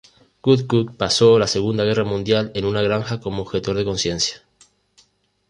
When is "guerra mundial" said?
1.83-2.51